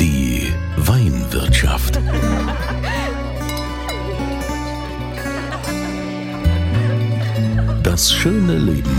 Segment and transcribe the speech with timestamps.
[0.00, 2.00] Die Weinwirtschaft.
[7.82, 8.96] Das schöne Leben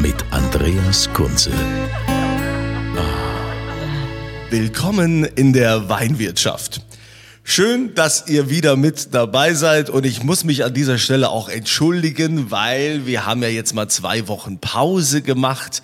[0.00, 1.50] mit Andreas Kunze.
[4.48, 6.80] Willkommen in der Weinwirtschaft.
[7.42, 11.50] Schön, dass ihr wieder mit dabei seid und ich muss mich an dieser Stelle auch
[11.50, 15.82] entschuldigen, weil wir haben ja jetzt mal zwei Wochen Pause gemacht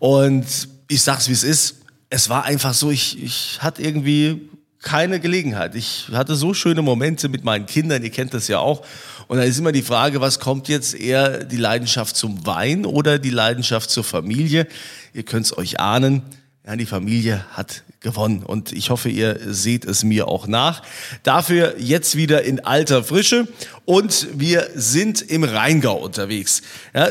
[0.00, 0.44] und
[0.88, 1.85] ich sag's wie es ist.
[2.08, 4.48] Es war einfach so, ich, ich hatte irgendwie
[4.82, 5.74] keine Gelegenheit.
[5.74, 8.86] Ich hatte so schöne Momente mit meinen Kindern, ihr kennt das ja auch.
[9.26, 13.18] Und da ist immer die Frage, was kommt jetzt eher die Leidenschaft zum Wein oder
[13.18, 14.68] die Leidenschaft zur Familie?
[15.12, 16.22] Ihr könnt es euch ahnen.
[16.64, 20.82] Ja, die Familie hat gewonnen und ich hoffe, ihr seht es mir auch nach.
[21.22, 23.48] Dafür jetzt wieder in alter Frische
[23.84, 26.62] und wir sind im Rheingau unterwegs.
[26.94, 27.08] Ja,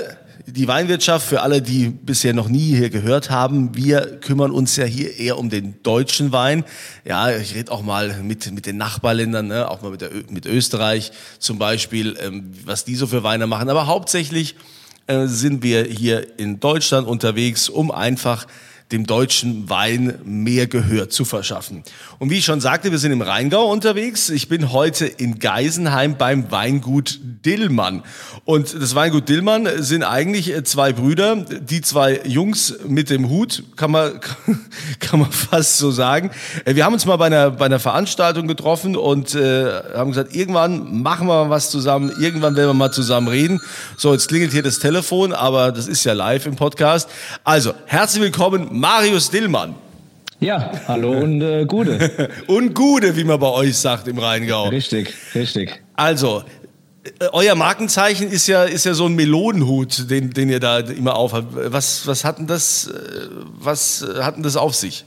[0.47, 4.85] die Weinwirtschaft, für alle, die bisher noch nie hier gehört haben, wir kümmern uns ja
[4.85, 6.63] hier eher um den deutschen Wein.
[7.03, 9.69] Ja, ich rede auch mal mit, mit den Nachbarländern, ne?
[9.69, 13.69] auch mal mit, der, mit Österreich zum Beispiel, ähm, was die so für Weine machen.
[13.69, 14.55] Aber hauptsächlich
[15.07, 18.45] äh, sind wir hier in Deutschland unterwegs, um einfach
[18.91, 21.83] dem deutschen Wein mehr Gehör zu verschaffen.
[22.19, 24.29] Und wie ich schon sagte, wir sind im Rheingau unterwegs.
[24.29, 28.03] Ich bin heute in Geisenheim beim Weingut Dillmann.
[28.43, 33.89] Und das Weingut Dillmann sind eigentlich zwei Brüder, die zwei Jungs mit dem Hut, kann
[33.89, 34.19] man,
[34.99, 36.29] kann man fast so sagen.
[36.65, 41.01] Wir haben uns mal bei einer, bei einer Veranstaltung getroffen und äh, haben gesagt, irgendwann
[41.01, 43.61] machen wir mal was zusammen, irgendwann werden wir mal zusammen reden.
[43.97, 47.09] So, jetzt klingelt hier das Telefon, aber das ist ja live im Podcast.
[47.43, 49.73] Also, herzlich willkommen, Marius Dillmann.
[50.41, 52.29] Ja, hallo und äh, Gude.
[52.47, 54.67] und Gude, wie man bei euch sagt im Rheingau.
[54.67, 55.81] Richtig, richtig.
[55.95, 56.43] Also,
[57.05, 61.15] äh, euer Markenzeichen ist ja, ist ja so ein Melonenhut, den, den ihr da immer
[61.15, 61.47] aufhabt.
[61.53, 65.05] Was, was hat denn das, äh, was hat das auf sich?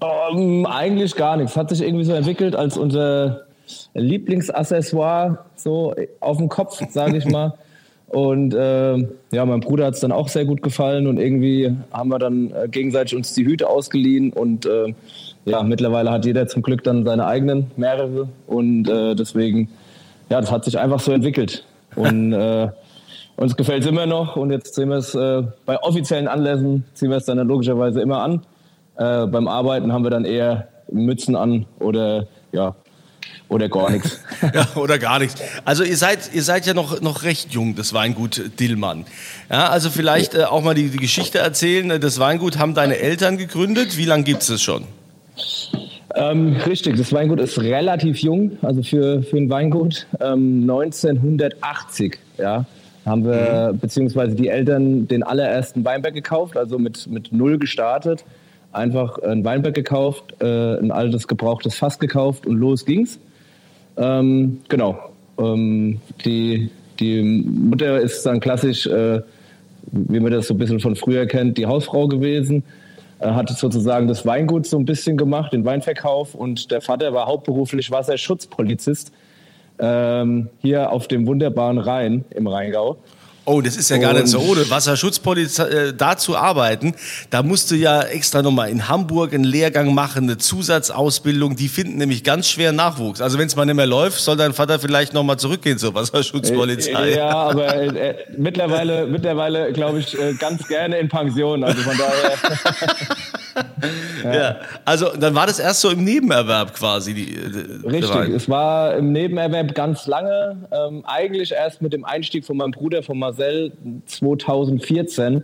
[0.00, 1.56] Um, ähm, eigentlich gar nichts.
[1.56, 3.46] Hat sich irgendwie so entwickelt als unser
[3.94, 7.54] Lieblingsaccessoire so auf dem Kopf, sage ich mal.
[8.14, 8.96] Und äh,
[9.32, 12.52] ja, meinem Bruder hat es dann auch sehr gut gefallen und irgendwie haben wir dann
[12.52, 14.94] äh, gegenseitig uns die Hüte ausgeliehen und äh,
[15.46, 19.68] ja, mittlerweile hat jeder zum Glück dann seine eigenen, mehrere und äh, deswegen,
[20.30, 21.64] ja, das hat sich einfach so entwickelt
[21.96, 22.68] und äh,
[23.34, 27.10] uns gefällt es immer noch und jetzt ziehen wir es äh, bei offiziellen Anlässen, ziehen
[27.10, 28.42] wir es dann logischerweise immer an.
[28.96, 32.76] Beim Arbeiten haben wir dann eher Mützen an oder ja,
[33.48, 34.20] oder gar nichts.
[34.54, 35.40] ja, oder gar nichts.
[35.64, 39.04] Also ihr seid, ihr seid ja noch, noch recht jung, das Weingut Dillmann.
[39.50, 42.00] Ja, also vielleicht äh, auch mal die, die Geschichte erzählen.
[42.00, 43.96] Das Weingut haben deine Eltern gegründet.
[43.96, 44.84] Wie lange gibt es das schon?
[46.16, 50.06] Ähm, richtig, das Weingut ist relativ jung, also für, für ein Weingut.
[50.20, 52.64] Ähm, 1980, ja,
[53.04, 53.78] haben wir, mhm.
[53.78, 58.24] beziehungsweise die Eltern den allerersten Weinberg gekauft, also mit, mit null gestartet.
[58.74, 63.18] Einfach ein Weinberg gekauft, äh, ein altes gebrauchtes Fass gekauft und los ging's.
[63.96, 64.98] Ähm, genau.
[65.38, 69.20] Ähm, die, die Mutter ist dann klassisch, äh,
[69.92, 72.64] wie man das so ein bisschen von früher kennt, die Hausfrau gewesen.
[73.20, 76.34] Äh, hat sozusagen das Weingut so ein bisschen gemacht, den Weinverkauf.
[76.34, 79.12] Und der Vater war hauptberuflich Wasserschutzpolizist
[79.78, 82.96] ähm, hier auf dem wunderbaren Rhein im Rheingau.
[83.46, 84.68] Oh, das ist ja gar nicht so ohne.
[84.70, 86.94] Wasserschutzpolizei, äh, da zu arbeiten,
[87.28, 91.54] da musst du ja extra nochmal in Hamburg einen Lehrgang machen, eine Zusatzausbildung.
[91.54, 93.20] Die finden nämlich ganz schwer Nachwuchs.
[93.20, 97.10] Also wenn es mal nicht mehr läuft, soll dein Vater vielleicht nochmal zurückgehen zur Wasserschutzpolizei.
[97.10, 101.64] Äh, ja, aber äh, äh, mittlerweile, mittlerweile glaube ich, äh, ganz gerne in Pension.
[101.64, 102.38] Also von daher.
[104.24, 104.34] ja.
[104.34, 104.56] ja.
[104.84, 107.14] also dann war das erst so im Nebenerwerb quasi.
[107.14, 110.56] Die, die Richtig, es war im Nebenerwerb ganz lange.
[110.72, 113.72] Ähm, eigentlich erst mit dem Einstieg von meinem Bruder, von Marcel
[114.06, 115.42] 2014,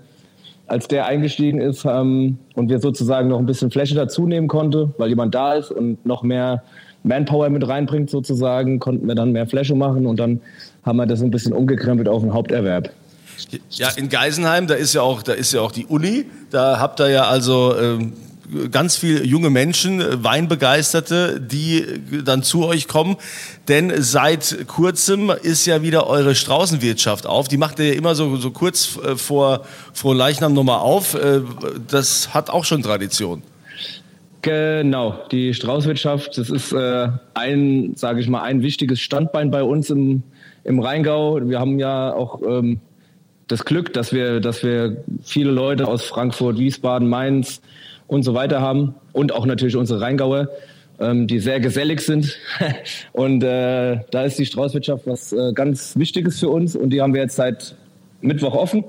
[0.67, 4.93] als der eingestiegen ist ähm, und wir sozusagen noch ein bisschen Fläche dazu nehmen konnte,
[4.99, 6.63] weil jemand da ist und noch mehr
[7.03, 10.41] Manpower mit reinbringt sozusagen, konnten wir dann mehr Fläche machen und dann
[10.85, 12.91] haben wir das ein bisschen umgekrempelt auf den Haupterwerb.
[13.71, 16.27] Ja, in Geisenheim, da ist ja auch, da ist ja auch die Uni.
[16.51, 18.13] Da habt ihr ja also ähm,
[18.71, 21.85] ganz viele junge Menschen, Weinbegeisterte, die
[22.25, 23.17] dann zu euch kommen.
[23.69, 27.49] Denn seit kurzem ist ja wieder eure Straußenwirtschaft auf.
[27.49, 31.15] Die macht ihr ja immer so, so kurz äh, vor, vor Leichnam nochmal auf.
[31.15, 31.43] Äh,
[31.89, 33.43] das hat auch schon Tradition.
[34.43, 39.91] Genau, die Straußwirtschaft, das ist äh, ein, sage ich mal, ein wichtiges Standbein bei uns
[39.91, 40.23] im,
[40.65, 41.39] im Rheingau.
[41.43, 42.81] Wir haben ja auch ähm,
[43.49, 47.61] das Glück, dass wir, dass wir viele Leute aus Frankfurt, Wiesbaden, Mainz
[48.11, 50.49] und so weiter haben und auch natürlich unsere Rheingauer,
[50.99, 52.37] ähm, die sehr gesellig sind.
[53.13, 57.15] und äh, da ist die Straußwirtschaft was äh, ganz Wichtiges für uns und die haben
[57.15, 57.77] wir jetzt seit
[58.21, 58.85] Mittwoch offen.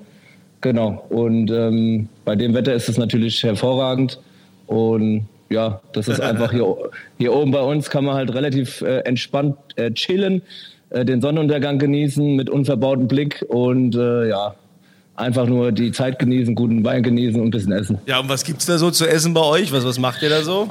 [0.61, 1.05] Genau.
[1.09, 4.19] Und ähm, bei dem Wetter ist es natürlich hervorragend.
[4.67, 6.75] Und ja, das ist einfach hier,
[7.17, 10.41] hier oben bei uns kann man halt relativ äh, entspannt äh, chillen,
[10.89, 14.55] äh, den Sonnenuntergang genießen mit unverbautem Blick und äh, ja,
[15.21, 17.99] einfach nur die Zeit genießen, guten Wein genießen und ein bisschen essen.
[18.05, 19.71] Ja, und was gibt's da so zu essen bei euch?
[19.71, 20.69] Was, was macht ihr da so?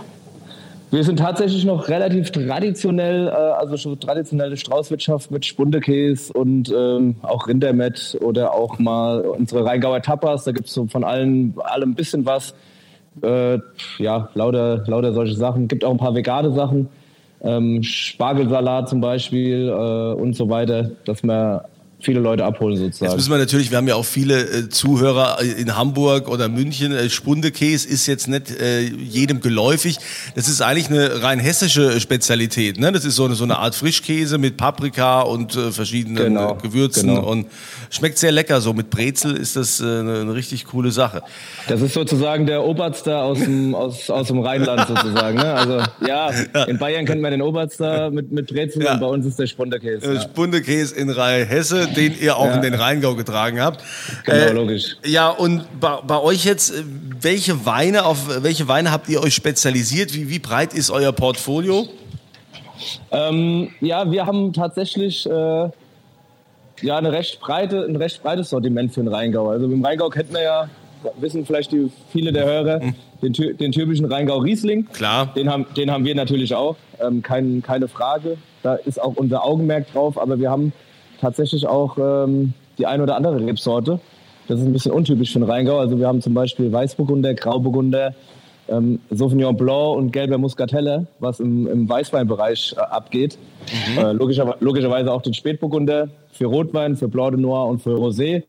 [0.91, 7.15] Wir sind tatsächlich noch relativ traditionell, äh, also schon traditionelle Straußwirtschaft mit Spundekäse und ähm,
[7.23, 10.45] auch Rindermett oder auch mal unsere Rheingauer Tapas.
[10.45, 12.55] Da gibt's so von allen, allem ein bisschen was.
[13.23, 13.59] Äh,
[13.99, 15.69] ja, lauter, lauter solche Sachen.
[15.69, 16.89] Gibt auch ein paar vegane Sachen.
[17.43, 21.61] Ähm, Spargelsalat zum Beispiel äh, und so weiter, dass man
[22.03, 23.11] viele Leute abholen sozusagen.
[23.13, 26.93] Jetzt müssen wir natürlich, wir haben ja auch viele äh, Zuhörer in Hamburg oder München.
[26.93, 29.99] Äh, Spundekäse ist jetzt nicht äh, jedem geläufig.
[30.35, 32.79] Das ist eigentlich eine rein hessische Spezialität.
[32.79, 32.93] Ne?
[32.93, 37.09] Das ist so eine, so eine Art Frischkäse mit Paprika und äh, verschiedenen Genau, Gewürzen
[37.09, 37.27] genau.
[37.29, 37.47] und
[37.91, 38.61] schmeckt sehr lecker.
[38.61, 41.23] So mit Brezel ist das äh, eine, eine richtig coole Sache.
[41.69, 45.37] Das ist sozusagen der Oberster aus dem, aus, aus dem Rheinland sozusagen.
[45.39, 45.45] Ne?
[45.55, 46.31] Also ja,
[46.67, 48.95] in Bayern kennt man den Oberster mit, mit Brezel Ja.
[48.95, 50.07] und bei uns ist der Spunderkäse.
[50.11, 50.21] Äh, Ja.
[50.23, 52.55] Spundekäse in Rheinhesse, den ihr auch Ja.
[52.57, 53.83] in den Rheingau getragen habt.
[54.25, 54.97] Genau, logisch.
[55.05, 56.83] Ja, und bei, bei euch jetzt, äh,
[57.21, 60.15] welche Weine, auf welche Weine habt ihr euch spezialisiert?
[60.15, 61.89] Wie, wie breit ist euer Portfolio?
[63.11, 65.31] Ähm, ja, wir haben tatsächlich äh,
[66.83, 69.49] ja eine recht breite, ein recht breites Sortiment für den Rheingau.
[69.51, 70.69] Also im Rheingau kennt man ja,
[71.19, 72.81] wissen vielleicht die, viele der Hörer,
[73.23, 74.87] den, ty- den typischen Rheingau Riesling.
[74.93, 75.27] Klar.
[75.35, 78.39] Den haben, den haben wir natürlich auch, ähm, kein, keine Frage.
[78.63, 80.73] Da ist auch unser Augenmerk drauf, aber wir haben
[81.21, 84.01] tatsächlich auch ähm, die ein oder andere Rebsorte.
[84.49, 85.79] Das ist ein bisschen untypisch für den Rheingau.
[85.79, 88.15] Also wir haben zum Beispiel Weißburgunder, Grauburgunder,
[88.69, 93.39] ähm, Sauvignon Blanc und gelber Muscatelle, was im, im Weißweinbereich äh, abgeht.
[93.97, 98.43] Äh, logischer, logischerweise auch den Spätburgunder für Rotwein, für Blanc de Noir und für Rosé.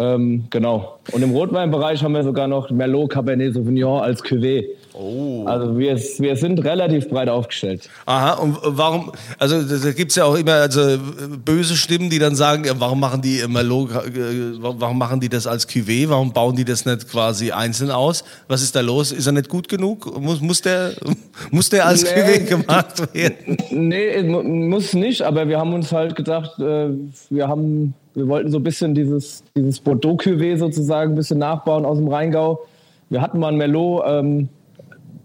[0.00, 0.98] Ähm, genau.
[1.10, 4.64] Und im Rotweinbereich haben wir sogar noch Merlot Cabernet Sauvignon als Cuvée.
[4.94, 5.44] Oh.
[5.46, 7.88] Also wir, wir sind relativ breit aufgestellt.
[8.06, 10.98] Aha, und warum, also da da gibt's ja auch immer also äh,
[11.44, 15.28] böse Stimmen, die dann sagen, ja, warum machen die immer Lo- äh, warum machen die
[15.28, 16.08] das als Cuvée?
[16.08, 18.24] Warum bauen die das nicht quasi einzeln aus?
[18.48, 19.12] Was ist da los?
[19.12, 20.20] Ist er nicht gut genug?
[20.20, 20.92] Muss, muss, der,
[21.52, 22.10] muss der als Nee.
[22.10, 23.56] Cuvée gemacht werden?
[23.70, 26.88] Nee, mu- muss nicht, aber wir haben uns halt gedacht, äh,
[27.30, 31.98] wir haben, wir wollten so ein bisschen dieses, dieses Bordeaux-Cuvée sozusagen ein bisschen nachbauen aus
[31.98, 32.60] dem Rheingau.
[33.08, 34.48] Wir hatten mal ein Merlot ähm,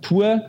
[0.02, 0.42] pur,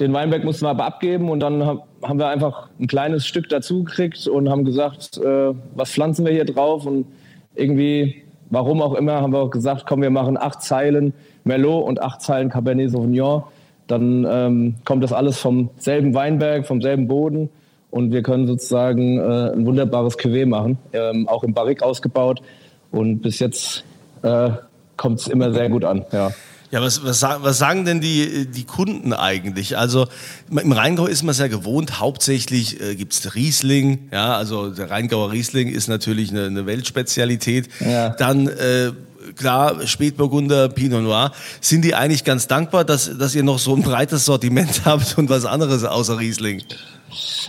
[0.00, 3.48] den Weinberg mussten wir aber abgeben und dann hab- haben wir einfach ein kleines Stück
[3.48, 7.06] dazu gekriegt und haben gesagt, äh, was pflanzen wir hier drauf und
[7.54, 11.12] irgendwie, warum auch immer, haben wir auch gesagt, komm, wir machen acht Zeilen
[11.44, 13.44] Merlot und acht Zeilen Cabernet Sauvignon.
[13.86, 17.50] Dann ähm, kommt das alles vom selben Weinberg, vom selben Boden
[17.94, 22.42] und wir können sozusagen äh, ein wunderbares Cuvée machen, ähm, auch im Barrique ausgebaut
[22.90, 23.84] und bis jetzt
[24.22, 24.50] äh,
[24.96, 26.04] kommt es immer sehr gut an.
[26.10, 26.32] Ja.
[26.72, 29.78] Ja, was, was, was sagen denn die, die Kunden eigentlich?
[29.78, 30.08] Also
[30.50, 35.30] im Rheingau ist man es ja gewohnt, hauptsächlich äh, gibt's Riesling, ja, also der Rheingauer
[35.30, 37.68] Riesling ist natürlich eine, eine Weltspezialität.
[37.78, 38.08] Ja.
[38.08, 38.90] Dann äh,
[39.36, 41.32] klar, Spätburgunder, Pinot Noir.
[41.60, 45.30] Sind die eigentlich ganz dankbar, dass, dass ihr noch so ein breites Sortiment habt und
[45.30, 46.62] was anderes außer Riesling?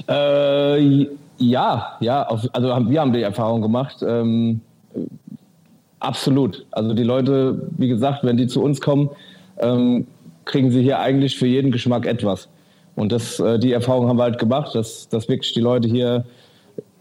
[0.08, 3.98] Äh, ja, ja, also haben, wir haben die Erfahrung gemacht.
[4.08, 4.62] Ähm,
[6.00, 6.66] absolut.
[6.72, 9.10] Also die Leute, wie gesagt, wenn die zu uns kommen,
[9.58, 10.08] ähm,
[10.46, 12.48] kriegen sie hier eigentlich für jeden Geschmack etwas.
[12.96, 16.26] Und das, äh, die Erfahrung haben wir halt gemacht, dass, dass wirklich die Leute hier,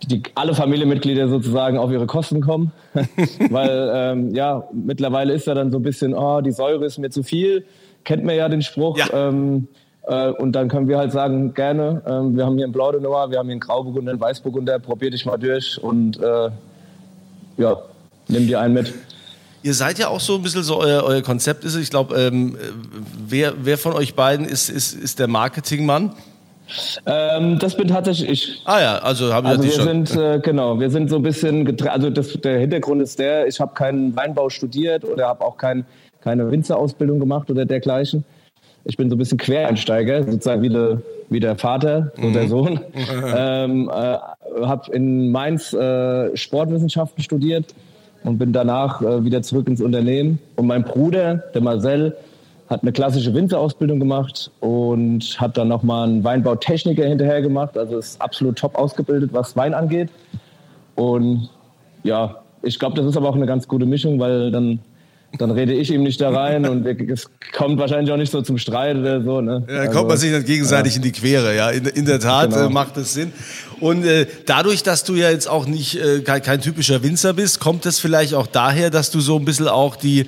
[0.03, 2.73] die, alle Familienmitglieder sozusagen auf ihre Kosten kommen.
[3.51, 7.11] Weil ähm, ja, mittlerweile ist ja dann so ein bisschen, oh, die Säure ist mir
[7.11, 7.65] zu viel.
[8.05, 8.99] Kennt man ja den Spruch.
[8.99, 9.29] Ja.
[9.29, 9.69] Ähm,
[10.07, 13.31] äh, und dann können wir halt sagen, gerne, ähm, wir haben hier einen de Noir,
[13.31, 16.51] wir haben hier einen Grauburgunder, einen Weißburgunder, probier dich mal durch und äh,
[17.57, 17.79] ja,
[18.29, 18.93] nimm dir einen mit.
[19.63, 22.59] Ihr seid ja auch so ein bisschen so, euer, euer Konzept ist, ich glaube, ähm,
[23.27, 26.13] wer, wer von euch beiden ist, ist, ist der Marketingmann?
[27.07, 28.63] Ähm, das bin tatsächlich ich.
[28.65, 30.07] Ah ja, also habe ich Also wir schon.
[30.07, 33.61] sind äh, genau, wir sind so ein bisschen also das, der Hintergrund ist der, ich
[33.61, 35.85] habe keinen Weinbau studiert oder habe auch kein,
[36.21, 38.25] keine Winzerausbildung gemacht oder dergleichen.
[38.85, 42.81] Ich bin so ein bisschen Quereinsteiger, sozusagen wie der, wie der Vater und der Sohn.
[43.37, 44.19] ähm, äh,
[44.63, 47.75] habe in Mainz äh, Sportwissenschaften studiert
[48.25, 50.39] und bin danach äh, wieder zurück ins Unternehmen.
[50.57, 52.17] Und mein Bruder, der Marcel,
[52.69, 57.77] hat eine klassische Winzerausbildung gemacht und hat dann nochmal einen Weinbautechniker hinterher gemacht.
[57.77, 60.11] Also ist absolut top ausgebildet, was Wein angeht.
[60.95, 61.51] Und
[62.03, 64.79] ja, ich glaube, das ist aber auch eine ganz gute Mischung, weil dann
[65.39, 68.59] dann rede ich ihm nicht da rein und es kommt wahrscheinlich auch nicht so zum
[68.59, 69.41] Streit oder so.
[69.41, 69.65] Ne?
[69.69, 70.97] Ja, dann kommt man also, sich dann gegenseitig ja.
[70.97, 71.71] in die Quere, ja.
[71.71, 72.67] In, in der Tat genau.
[72.67, 73.33] äh, macht es Sinn.
[73.81, 77.61] Und äh, dadurch, dass du ja jetzt auch nicht äh, kein, kein, typischer Winzer bist,
[77.61, 80.27] kommt es vielleicht auch daher, dass du so ein bisschen auch die,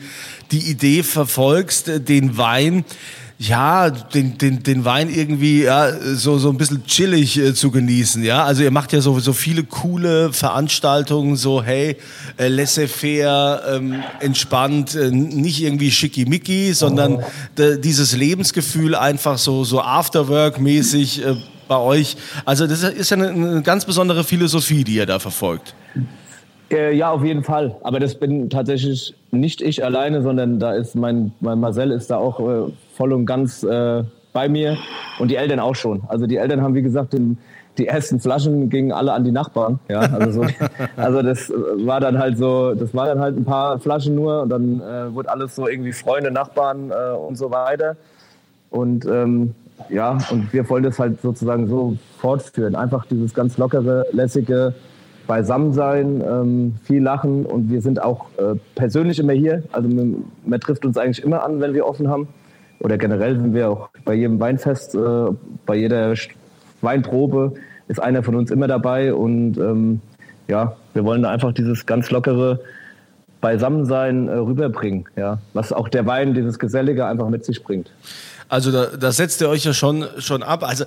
[0.50, 2.84] die Idee verfolgst, äh, den Wein
[3.38, 8.24] ja, den, den, den Wein irgendwie ja, so, so ein bisschen chillig äh, zu genießen.
[8.24, 11.96] Ja, also ihr macht ja so, so viele coole Veranstaltungen, so hey,
[12.38, 17.74] äh, laissez-faire, ähm, entspannt, äh, nicht irgendwie schickimicki, sondern oh.
[17.76, 21.36] dieses Lebensgefühl einfach so, so Afterwork-mäßig äh,
[21.68, 22.16] bei euch.
[22.46, 25.74] Also das ist ja eine, eine ganz besondere Philosophie, die ihr da verfolgt.
[26.70, 27.76] Äh, ja, auf jeden Fall.
[27.82, 32.16] Aber das bin tatsächlich nicht ich alleine, sondern da ist mein, mein Marcel ist da
[32.16, 34.76] auch äh, voll und ganz äh, bei mir
[35.18, 36.02] und die Eltern auch schon.
[36.08, 37.38] Also die Eltern haben, wie gesagt, den,
[37.78, 39.78] die ersten Flaschen gingen alle an die Nachbarn.
[39.88, 40.48] Ja, also, so,
[40.96, 44.48] also das war dann halt so, das war dann halt ein paar Flaschen nur und
[44.48, 47.96] dann äh, wurde alles so irgendwie Freunde, Nachbarn äh, und so weiter.
[48.70, 49.54] Und ähm,
[49.88, 52.74] ja, und wir wollen das halt sozusagen so fortführen.
[52.74, 54.74] Einfach dieses ganz lockere, lässige
[55.26, 59.62] Beisammensein, ähm, viel Lachen und wir sind auch äh, persönlich immer hier.
[59.72, 62.28] Also man, man trifft uns eigentlich immer an, wenn wir offen haben
[62.80, 64.98] oder generell sind wir auch bei jedem Weinfest, äh,
[65.64, 66.14] bei jeder
[66.82, 67.54] Weinprobe
[67.88, 70.00] ist einer von uns immer dabei und ähm,
[70.48, 72.60] ja, wir wollen da einfach dieses ganz lockere
[73.40, 77.90] Beisammensein äh, rüberbringen, ja, was auch der Wein, dieses Gesellige einfach mit sich bringt.
[78.48, 80.62] Also da, da setzt ihr euch ja schon, schon ab.
[80.62, 80.84] Also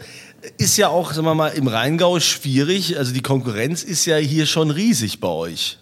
[0.57, 2.97] ist ja auch, sagen wir mal, im Rheingau schwierig.
[2.97, 5.77] Also die Konkurrenz ist ja hier schon riesig bei euch.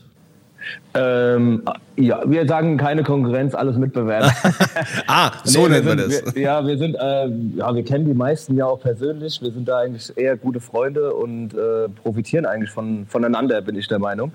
[0.93, 1.63] Ähm,
[1.95, 4.31] ja, wir sagen keine Konkurrenz, alles Mitbewerber.
[5.07, 6.35] ah, so nee, nennt man das.
[6.35, 9.41] Wir, ja, wir sind, äh, ja, wir kennen die meisten ja auch persönlich.
[9.41, 13.87] Wir sind da eigentlich eher gute Freunde und äh, profitieren eigentlich von, voneinander, bin ich
[13.87, 14.31] der Meinung.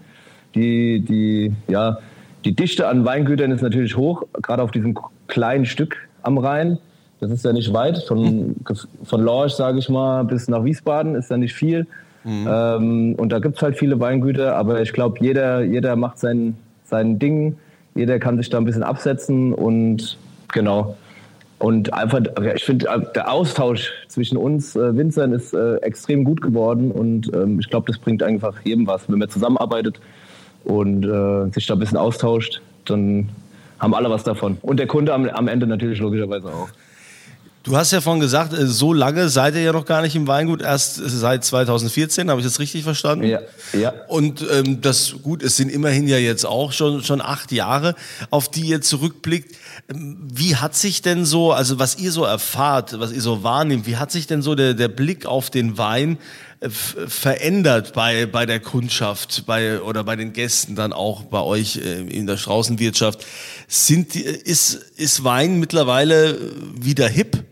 [0.55, 1.99] Die, die, ja,
[2.45, 4.97] die Dichte an Weingütern ist natürlich hoch, gerade auf diesem
[5.27, 6.79] kleinen Stück am Rhein.
[7.23, 7.99] Das ist ja nicht weit.
[7.99, 8.57] Von,
[9.05, 11.87] von Lorch, sage ich mal, bis nach Wiesbaden ist ja nicht viel.
[12.25, 12.49] Mhm.
[12.51, 16.57] Ähm, und da gibt es halt viele Weingüter, aber ich glaube, jeder, jeder macht sein,
[16.85, 17.57] sein Ding,
[17.95, 20.19] jeder kann sich da ein bisschen absetzen und
[20.53, 20.97] genau.
[21.61, 22.23] Und einfach,
[22.57, 27.61] ich finde, der Austausch zwischen uns äh, Winzern ist äh, extrem gut geworden und ähm,
[27.61, 29.09] ich glaube, das bringt einfach jedem was.
[29.09, 30.01] Wenn man zusammenarbeitet
[30.65, 33.29] und äh, sich da ein bisschen austauscht, dann
[33.79, 34.59] haben alle was davon.
[34.63, 36.69] Und der Kunde am, am Ende natürlich logischerweise auch.
[37.65, 40.27] Du hast ja vorhin gesagt, äh, so lange seid ihr ja noch gar nicht im
[40.27, 43.25] Weingut, erst seit 2014, habe ich das richtig verstanden?
[43.25, 43.41] Ja.
[43.73, 43.93] ja.
[44.09, 47.95] Und ähm, das gut, es sind immerhin ja jetzt auch schon, schon acht Jahre,
[48.31, 49.55] auf die ihr zurückblickt.
[49.89, 53.87] Ähm, wie hat sich denn so, also was ihr so erfahrt, was ihr so wahrnehmt,
[53.87, 56.19] wie hat sich denn so der, der Blick auf den Wein
[56.59, 61.77] äh, verändert bei, bei der Kundschaft bei, oder bei den Gästen dann auch bei euch
[61.77, 63.25] äh, in der Straußenwirtschaft?
[63.69, 66.37] Sind, ist, ist Wein mittlerweile
[66.75, 67.45] wieder hip?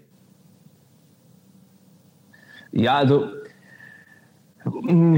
[2.73, 3.27] Ja, also
[4.65, 5.17] mm,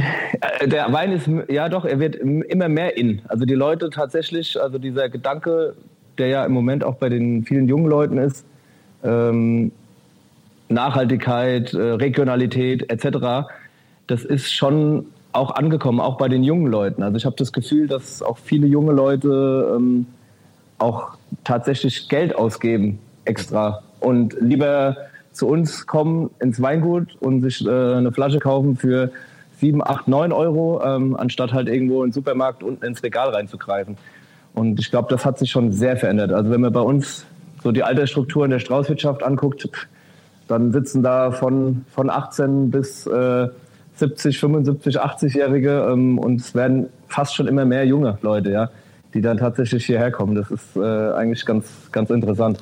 [0.67, 3.23] der Wein ist, ja doch, er wird immer mehr in.
[3.29, 5.75] Also die Leute tatsächlich, also dieser Gedanke,
[6.19, 8.45] der ja im Moment auch bei den vielen jungen Leuten ist,
[9.03, 9.73] ähm,
[10.69, 13.49] Nachhaltigkeit, äh, Regionalität etc.,
[14.07, 17.03] das ist schon auch angekommen, auch bei den jungen Leuten.
[17.03, 20.07] Also ich habe das Gefühl, dass auch viele junge Leute ähm,
[20.79, 24.97] auch tatsächlich Geld ausgeben extra und lieber
[25.33, 29.11] zu uns kommen ins Weingut und sich äh, eine Flasche kaufen für
[29.61, 33.97] 7, 8, 9 Euro, ähm, anstatt halt irgendwo in den Supermarkt unten ins Regal reinzugreifen.
[34.55, 36.33] Und ich glaube, das hat sich schon sehr verändert.
[36.33, 37.25] Also wenn man bei uns
[37.63, 39.69] so die Altersstrukturen der Straußwirtschaft anguckt,
[40.49, 43.49] dann sitzen da von, von 18 bis äh,
[43.95, 48.71] 70, 75, 80-Jährige ähm, und es werden fast schon immer mehr junge Leute, ja,
[49.15, 50.35] die dann tatsächlich hierher kommen.
[50.35, 52.59] Das ist äh, eigentlich ganz, ganz interessant.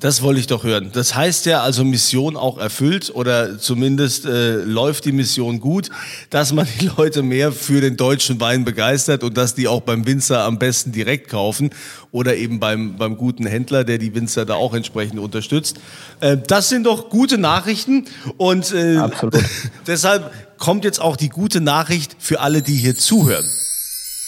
[0.00, 0.90] Das wollte ich doch hören.
[0.92, 5.90] Das heißt ja also Mission auch erfüllt oder zumindest äh, läuft die Mission gut,
[6.30, 10.06] dass man die Leute mehr für den deutschen Wein begeistert und dass die auch beim
[10.06, 11.70] Winzer am besten direkt kaufen
[12.12, 15.80] oder eben beim, beim guten Händler, der die Winzer da auch entsprechend unterstützt.
[16.20, 18.04] Äh, das sind doch gute Nachrichten
[18.36, 19.34] und äh, Absolut.
[19.88, 23.46] deshalb kommt jetzt auch die gute Nachricht für alle, die hier zuhören.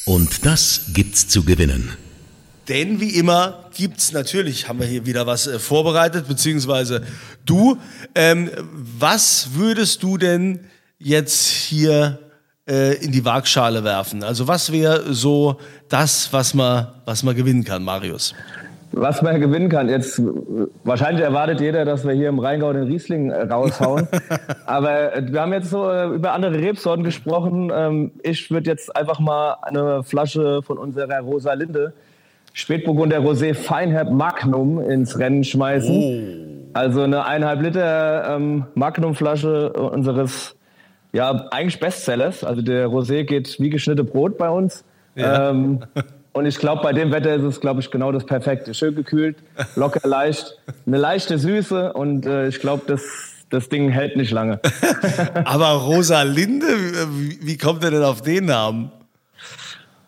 [0.05, 1.97] Und das gibt's zu gewinnen.
[2.71, 7.03] Denn wie immer gibt's natürlich, haben wir hier wieder was äh, vorbereitet, beziehungsweise
[7.45, 7.79] du.
[8.15, 8.49] Ähm,
[8.99, 10.61] was würdest du denn
[11.01, 12.21] jetzt hier
[12.69, 14.23] äh, in die Waagschale werfen?
[14.23, 15.59] Also was wäre so
[15.89, 18.35] das, was man, was man gewinnen kann, Marius?
[18.93, 19.89] Was man gewinnen kann.
[19.89, 20.23] Jetzt
[20.85, 24.07] wahrscheinlich erwartet jeder, dass wir hier im Rheingau den Riesling äh, raushauen.
[24.67, 27.73] Aber äh, wir haben jetzt so äh, über andere Rebsorten gesprochen.
[27.75, 31.95] Ähm, ich würde jetzt einfach mal eine Flasche von unserer Rosa Linde
[32.53, 35.97] Spätburgunder Rosé Feinherb Magnum ins Rennen schmeißen.
[35.97, 36.71] Oh.
[36.73, 40.55] Also eine eineinhalb Liter ähm, Magnum-Flasche unseres
[41.13, 42.45] ja eigentlich Bestsellers.
[42.45, 44.85] Also der Rosé geht wie geschnitte Brot bei uns.
[45.15, 45.51] Ja.
[45.51, 45.81] Ähm,
[46.33, 48.73] und ich glaube, bei dem Wetter ist es, glaube ich, genau das Perfekte.
[48.75, 49.37] Schön gekühlt,
[49.75, 53.03] locker leicht, eine leichte Süße und äh, ich glaube, das,
[53.51, 54.61] das Ding hält nicht lange.
[55.45, 56.67] Aber Rosalinde,
[57.19, 58.93] wie, wie kommt er denn auf den Namen?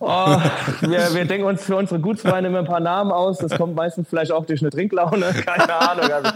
[0.04, 0.36] Oh,
[0.80, 3.38] wir, wir denken uns für unsere Gutsweine immer ein paar Namen aus.
[3.38, 5.26] Das kommt meistens vielleicht auch durch eine Trinklaune.
[5.46, 6.10] Keine Ahnung.
[6.10, 6.30] Also,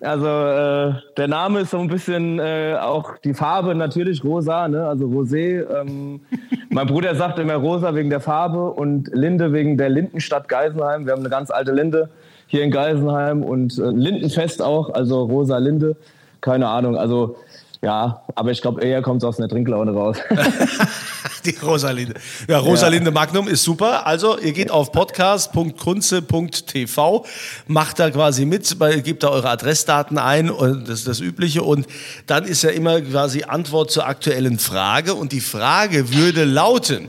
[0.00, 4.88] also äh, der Name ist so ein bisschen äh, auch die Farbe natürlich rosa, ne?
[4.88, 5.64] also Rosé.
[5.72, 6.20] Ähm,
[6.68, 11.06] mein Bruder sagt immer rosa wegen der Farbe und Linde wegen der Lindenstadt Geisenheim.
[11.06, 12.10] Wir haben eine ganz alte Linde
[12.48, 15.94] hier in Geisenheim und äh, Lindenfest auch, also rosa Linde.
[16.40, 17.36] Keine Ahnung, also
[17.82, 20.16] ja, aber ich glaube, eher kommt es aus einer Trinklaune raus.
[21.44, 22.14] Die Rosalinde.
[22.48, 23.12] Ja, Rosalinde ja.
[23.12, 24.06] Magnum ist super.
[24.06, 27.26] Also, ihr geht auf podcast.kunze.tv,
[27.66, 31.62] macht da quasi mit, gebt da eure Adressdaten ein und das ist das Übliche.
[31.62, 31.86] Und
[32.26, 35.14] dann ist ja immer quasi Antwort zur aktuellen Frage.
[35.14, 37.08] Und die Frage würde lauten,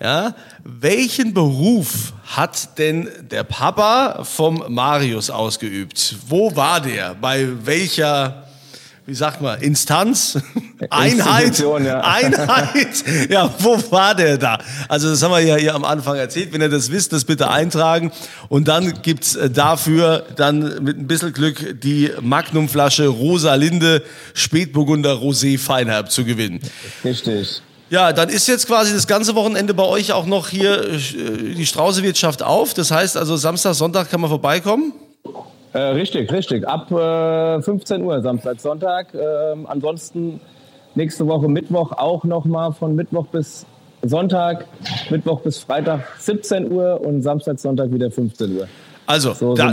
[0.00, 6.16] ja, welchen Beruf hat denn der Papa vom Marius ausgeübt?
[6.28, 7.14] Wo war der?
[7.14, 8.45] Bei welcher
[9.06, 10.36] wie sagt man, Instanz,
[10.90, 12.00] Einheit, ja.
[12.00, 13.04] Einheit.
[13.28, 14.58] Ja, wo war der da?
[14.88, 16.52] Also das haben wir ja hier am Anfang erzählt.
[16.52, 18.12] Wenn ihr das wisst, das bitte eintragen.
[18.48, 24.02] Und dann gibt's äh, dafür dann mit ein bisschen Glück die Magnumflasche Rosa Linde
[24.34, 26.60] Spätburgunder Rosé Feinherb zu gewinnen.
[27.04, 27.62] Richtig.
[27.88, 30.98] Ja, dann ist jetzt quasi das ganze Wochenende bei euch auch noch hier äh,
[31.54, 32.74] die Straußewirtschaft auf.
[32.74, 34.92] Das heißt also Samstag, Sonntag kann man vorbeikommen.
[35.76, 36.66] Äh, richtig, richtig.
[36.66, 39.08] Ab äh, 15 Uhr, Samstag, Sonntag.
[39.12, 40.40] Ähm, ansonsten
[40.94, 43.66] nächste Woche Mittwoch auch nochmal von Mittwoch bis
[44.00, 44.64] Sonntag,
[45.10, 48.68] Mittwoch bis Freitag 17 Uhr und Samstag, Sonntag wieder 15 Uhr.
[49.06, 49.70] Also, so da,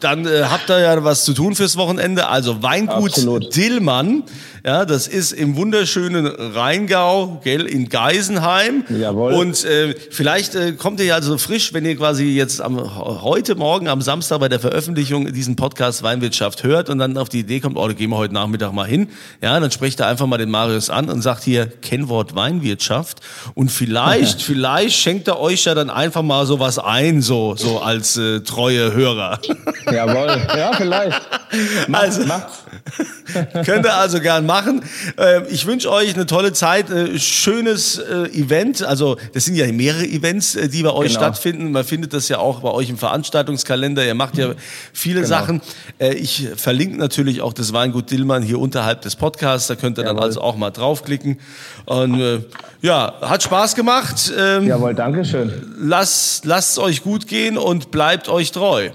[0.00, 2.28] dann äh, habt ihr ja was zu tun fürs Wochenende.
[2.28, 3.54] Also Weingut Absolut.
[3.54, 4.22] Dillmann,
[4.64, 8.84] ja, das ist im wunderschönen Rheingau, gell, in Geisenheim.
[8.88, 9.34] Jawohl.
[9.34, 12.78] Und äh, vielleicht äh, kommt ihr ja also frisch, wenn ihr quasi jetzt am
[13.22, 17.40] heute Morgen am Samstag bei der Veröffentlichung diesen Podcast Weinwirtschaft hört und dann auf die
[17.40, 19.08] Idee kommt, oh, da gehen wir heute Nachmittag mal hin.
[19.42, 23.20] Ja, dann sprecht ihr einfach mal den Marius an und sagt hier Kennwort Weinwirtschaft
[23.54, 28.16] und vielleicht, vielleicht schenkt er euch ja dann einfach mal sowas ein, so so als
[28.16, 29.38] äh, treu neue Hörer.
[29.92, 31.20] Jawohl, ja, vielleicht.
[31.88, 32.62] Macht, also, macht's.
[33.66, 34.82] könnt ihr also gern machen.
[35.18, 38.82] Ähm, ich wünsche euch eine tolle Zeit, äh, schönes äh, Event.
[38.82, 41.20] Also, das sind ja mehrere Events, äh, die bei euch genau.
[41.20, 41.72] stattfinden.
[41.72, 44.04] Man findet das ja auch bei euch im Veranstaltungskalender.
[44.04, 44.52] Ihr macht ja
[44.92, 45.28] viele genau.
[45.28, 45.60] Sachen.
[45.98, 49.66] Ich verlinke natürlich auch das Weingut Dillmann hier unterhalb des Podcasts.
[49.66, 50.16] Da könnt ihr Jawohl.
[50.16, 51.38] dann also auch mal draufklicken.
[51.86, 52.44] Und
[52.80, 54.32] ja, hat Spaß gemacht.
[54.38, 55.52] Ähm, Jawohl, danke schön.
[55.78, 58.90] Lasst es euch gut gehen und bleibt euch treu.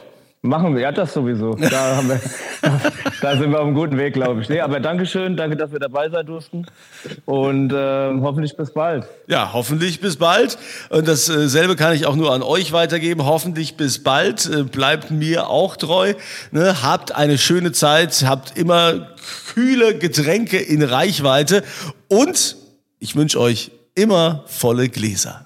[0.45, 1.55] Machen wir, ja, das sowieso.
[1.69, 2.21] Da, haben wir,
[3.21, 4.49] da sind wir auf einem guten Weg, glaube ich.
[4.49, 6.65] Nee, aber Dankeschön, danke, dass wir dabei sein durften.
[7.25, 9.05] Und äh, hoffentlich bis bald.
[9.27, 10.57] Ja, hoffentlich bis bald.
[10.89, 13.25] Und dasselbe äh, kann ich auch nur an euch weitergeben.
[13.25, 14.45] Hoffentlich bis bald.
[14.45, 16.13] Äh, bleibt mir auch treu.
[16.51, 16.83] Ne?
[16.83, 19.07] Habt eine schöne Zeit, habt immer
[19.53, 21.63] kühle Getränke in Reichweite
[22.07, 22.55] und
[22.99, 25.45] ich wünsche euch immer volle Gläser.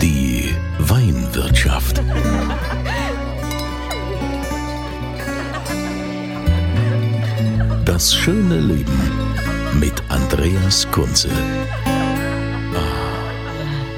[0.00, 2.00] Die Weinwirtschaft.
[7.84, 9.00] Das schöne Leben
[9.78, 11.28] mit Andreas Kunze.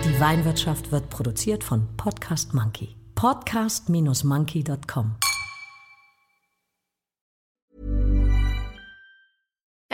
[0.05, 2.97] Die Weinwirtschaft wird produziert von Podcast Monkey.
[3.15, 5.17] Podcast-monkey.com